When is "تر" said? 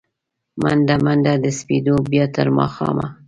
2.35-2.47